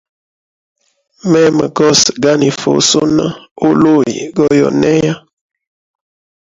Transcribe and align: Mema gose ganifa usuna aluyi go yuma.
Mema 1.31 1.65
gose 1.75 2.09
ganifa 2.21 2.67
usuna 2.81 3.25
aluyi 3.65 4.17
go 4.35 4.45
yuma. 4.59 5.11